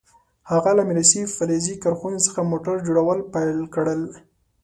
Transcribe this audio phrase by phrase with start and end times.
[0.51, 4.01] هغه له میراثي فلزي کارخونې څخه موټر جوړول پیل کړل.